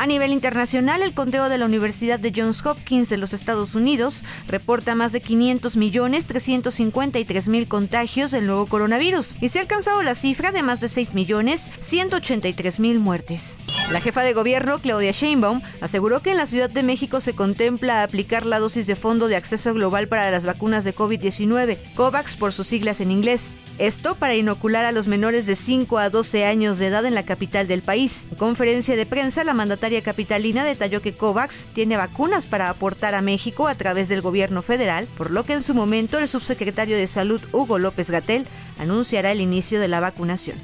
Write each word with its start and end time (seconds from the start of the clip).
A 0.00 0.06
nivel 0.06 0.32
internacional, 0.32 1.02
el 1.02 1.12
conteo 1.12 1.50
de 1.50 1.58
la 1.58 1.66
Universidad 1.66 2.18
de 2.18 2.32
Johns 2.34 2.64
Hopkins 2.64 3.10
de 3.10 3.18
los 3.18 3.34
Estados 3.34 3.74
Unidos 3.74 4.24
reporta 4.48 4.94
más 4.94 5.12
de 5.12 5.20
500.353.000 5.20 7.68
contagios 7.68 8.30
del 8.30 8.46
nuevo 8.46 8.64
coronavirus 8.64 9.36
y 9.42 9.50
se 9.50 9.58
ha 9.58 9.60
alcanzado 9.60 10.02
la 10.02 10.14
cifra 10.14 10.52
de 10.52 10.62
más 10.62 10.80
de 10.80 10.86
6.183.000 10.86 12.80
mil 12.80 12.98
muertes. 12.98 13.58
La 13.92 14.00
jefa 14.00 14.22
de 14.22 14.32
gobierno, 14.32 14.78
Claudia 14.78 15.10
Sheinbaum, 15.10 15.60
aseguró 15.82 16.22
que 16.22 16.30
en 16.30 16.38
la 16.38 16.46
Ciudad 16.46 16.70
de 16.70 16.82
México 16.82 17.20
se 17.20 17.34
contempla 17.34 18.02
aplicar 18.02 18.46
la 18.46 18.58
dosis 18.58 18.86
de 18.86 18.96
fondo 18.96 19.28
de 19.28 19.36
acceso 19.36 19.74
global 19.74 20.08
para 20.08 20.30
las 20.30 20.46
vacunas 20.46 20.84
de 20.84 20.94
COVID-19, 20.94 21.76
COVAX 21.94 22.38
por 22.38 22.54
sus 22.54 22.68
siglas 22.68 23.02
en 23.02 23.10
inglés. 23.10 23.58
Esto 23.80 24.14
para 24.14 24.34
inocular 24.34 24.84
a 24.84 24.92
los 24.92 25.08
menores 25.08 25.46
de 25.46 25.56
5 25.56 25.96
a 25.96 26.10
12 26.10 26.44
años 26.44 26.76
de 26.78 26.88
edad 26.88 27.06
en 27.06 27.14
la 27.14 27.24
capital 27.24 27.66
del 27.66 27.80
país. 27.80 28.26
En 28.30 28.36
conferencia 28.36 28.94
de 28.94 29.06
prensa, 29.06 29.42
la 29.42 29.54
mandataria 29.54 30.02
capitalina 30.02 30.66
detalló 30.66 31.00
que 31.00 31.14
COVAX 31.14 31.70
tiene 31.72 31.96
vacunas 31.96 32.46
para 32.46 32.68
aportar 32.68 33.14
a 33.14 33.22
México 33.22 33.68
a 33.68 33.74
través 33.76 34.10
del 34.10 34.20
gobierno 34.20 34.60
federal, 34.60 35.08
por 35.16 35.30
lo 35.30 35.44
que 35.44 35.54
en 35.54 35.62
su 35.62 35.72
momento 35.72 36.18
el 36.18 36.28
subsecretario 36.28 36.94
de 36.94 37.06
Salud, 37.06 37.40
Hugo 37.52 37.78
López 37.78 38.10
Gatel, 38.10 38.46
anunciará 38.78 39.32
el 39.32 39.40
inicio 39.40 39.80
de 39.80 39.88
la 39.88 40.00
vacunación. 40.00 40.58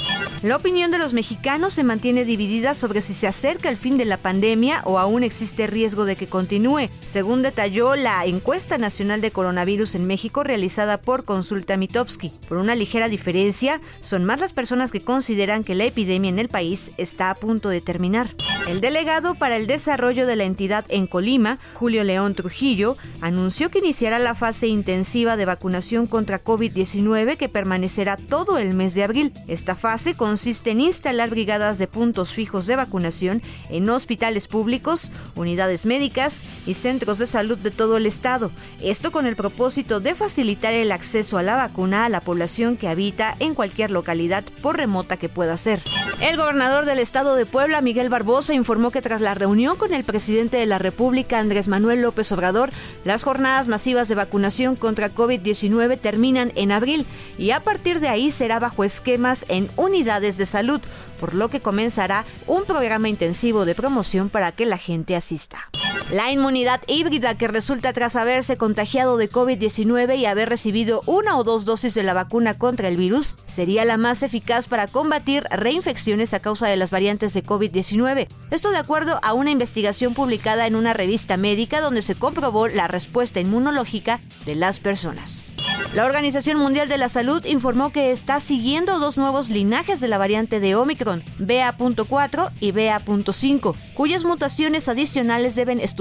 La 0.47 0.55
opinión 0.55 0.93
de 0.93 0.99
los 0.99 1.13
mexicanos 1.13 1.73
se 1.73 1.83
mantiene 1.83 2.25
dividida 2.25 2.75
sobre 2.75 3.01
si 3.01 3.15
se 3.15 3.27
acerca 3.27 3.69
el 3.69 3.77
fin 3.77 3.99
de 3.99 4.05
la 4.05 4.17
pandemia 4.17 4.81
o 4.85 5.01
aún 5.01 5.25
existe 5.25 5.67
riesgo 5.67 6.05
de 6.05 6.15
que 6.15 6.29
continúe, 6.29 6.89
según 7.05 7.43
detalló 7.43 7.97
la 7.97 8.25
encuesta 8.27 8.79
nacional 8.79 9.21
de 9.21 9.33
coronavirus 9.33 9.97
en 9.97 10.07
México 10.07 10.45
realizada 10.45 11.01
por 11.01 11.25
Consulta 11.25 11.77
Mitowski. 11.77 12.31
Por 12.49 12.59
una 12.59 12.77
ligera 12.77 13.09
diferencia, 13.09 13.81
son 14.03 14.25
más 14.25 14.39
las 14.39 14.53
personas 14.53 14.93
que 14.93 15.03
consideran 15.03 15.65
que 15.65 15.75
la 15.75 15.83
epidemia 15.83 16.29
en 16.29 16.39
el 16.39 16.49
país 16.49 16.93
está 16.97 17.31
a 17.31 17.35
punto 17.35 17.69
de 17.69 17.81
terminar. 17.81 18.29
El 18.69 18.81
delegado 18.81 19.37
para 19.37 19.57
el 19.57 19.69
desarrollo 19.69 20.27
de 20.27 20.35
la 20.35 20.43
entidad 20.43 20.85
en 20.89 21.07
Colima, 21.07 21.59
Julio 21.75 22.03
León 22.03 22.35
Trujillo, 22.35 22.97
anunció 23.21 23.71
que 23.71 23.79
iniciará 23.79 24.19
la 24.19 24.35
fase 24.35 24.67
intensiva 24.67 25.37
de 25.37 25.45
vacunación 25.45 26.07
contra 26.07 26.43
COVID-19 26.43 27.37
que 27.37 27.49
permanecerá 27.49 28.17
todo 28.17 28.59
el 28.59 28.75
mes 28.75 28.97
de 28.97 29.05
abril. 29.05 29.33
Esta 29.47 29.77
fase 29.77 30.17
consiste 30.37 30.73
en 30.73 30.83
instalar 30.83 31.31
brigadas 31.31 31.79
de 31.79 31.87
puntos 31.87 32.35
fijos 32.35 32.67
de 32.67 32.77
vacunación 32.77 33.41
en 33.71 33.89
hospitales 33.89 34.49
públicos, 34.49 35.11
unidades 35.35 35.87
médicas 35.87 36.45
y 36.67 36.75
centros 36.75 37.19
de 37.19 37.25
salud 37.25 37.57
de 37.57 37.71
todo 37.71 37.97
el 37.97 38.05
estado. 38.05 38.51
Esto 38.83 39.13
con 39.13 39.25
el 39.25 39.35
propósito 39.35 39.99
de 39.99 40.15
facilitar 40.15 40.75
el 40.75 40.93
acceso 40.93 41.39
a 41.39 41.43
la 41.43 41.57
vacuna 41.57 42.05
a 42.05 42.11
la 42.11 42.21
población 42.21 42.77
que 42.77 42.89
habita 42.89 43.35
en 43.39 43.55
cualquier 43.55 43.91
localidad 43.91 44.45
por 44.61 44.77
remota 44.77 45.17
que 45.17 45.31
pueda 45.31 45.57
ser. 45.57 45.81
El 46.19 46.39
gobernador 46.39 46.87
del 46.87 46.99
estado 46.99 47.35
de 47.35 47.45
Puebla, 47.45 47.83
Miguel 47.83 48.09
Barbosa, 48.09 48.55
informó 48.55 48.91
que 48.91 49.03
tras 49.03 49.21
la 49.21 49.35
reunión 49.35 49.77
con 49.77 49.93
el 49.93 50.03
presidente 50.03 50.57
de 50.57 50.65
la 50.65 50.79
República, 50.79 51.39
Andrés 51.39 51.69
Manuel 51.69 52.01
López 52.01 52.33
Obrador, 52.33 52.71
las 53.05 53.23
jornadas 53.23 53.69
masivas 53.69 54.09
de 54.09 54.15
vacunación 54.15 54.77
contra 54.77 55.15
COVID-19 55.15 56.01
terminan 56.01 56.53
en 56.57 56.73
abril 56.73 57.05
y 57.37 57.51
a 57.51 57.61
partir 57.61 58.01
de 58.01 58.09
ahí 58.09 58.31
será 58.31 58.59
bajo 58.59 58.83
esquemas 58.83 59.45
en 59.49 59.69
unidades 59.77 60.39
de 60.39 60.47
salud, 60.47 60.81
por 61.21 61.35
lo 61.35 61.51
que 61.51 61.61
comenzará 61.61 62.25
un 62.47 62.65
programa 62.65 63.11
intensivo 63.11 63.67
de 63.67 63.75
promoción 63.75 64.31
para 64.31 64.53
que 64.53 64.65
la 64.65 64.79
gente 64.79 65.17
asista. 65.17 65.69
La 66.11 66.31
inmunidad 66.31 66.83
híbrida 66.87 67.37
que 67.37 67.49
resulta 67.49 67.93
tras 67.93 68.15
haberse 68.15 68.57
contagiado 68.57 69.17
de 69.17 69.29
COVID-19 69.29 70.17
y 70.17 70.27
haber 70.27 70.49
recibido 70.49 71.03
una 71.05 71.37
o 71.37 71.43
dos 71.43 71.65
dosis 71.65 71.95
de 71.95 72.05
la 72.05 72.15
vacuna 72.15 72.57
contra 72.57 72.87
el 72.87 72.97
virus 72.97 73.35
sería 73.47 73.85
la 73.85 73.97
más 73.97 74.23
eficaz 74.23 74.69
para 74.69 74.87
combatir 74.87 75.43
reinfecciones 75.51 76.33
a 76.33 76.39
causa 76.39 76.69
de 76.69 76.77
las 76.77 76.93
variantes 76.93 77.35
de 77.35 77.43
COVID-19. 77.43 78.29
Esto 78.53 78.71
de 78.71 78.79
acuerdo 78.79 79.19
a 79.25 79.33
una 79.33 79.51
investigación 79.51 80.15
publicada 80.15 80.69
en 80.69 80.77
una 80.77 80.93
revista 80.93 81.37
médica 81.37 81.81
donde 81.81 82.03
se 82.03 82.15
comprobó 82.15 82.69
la 82.69 82.87
respuesta 82.87 83.41
inmunológica 83.41 84.21
de 84.45 84.55
las 84.55 84.79
personas. 84.79 85.55
La 85.95 86.05
Organización 86.05 86.59
Mundial 86.59 86.89
de 86.89 86.99
la 86.99 87.09
Salud 87.09 87.45
informó 87.47 87.91
que 87.91 88.13
está 88.13 88.39
siguiendo 88.39 88.99
dos 88.99 89.19
nuevos 89.19 89.49
linajes 89.49 90.01
de 90.01 90.09
la 90.09 90.19
variante 90.19 90.61
de 90.61 90.75
Omicron, 90.75 91.23
BA.4 91.39 92.51
y 92.61 92.73
BA.5, 92.73 93.75
cuyas 93.95 94.25
mutaciones 94.25 94.89
adicionales 94.89 95.55
deben 95.55 95.81
estudiarse 95.81 95.96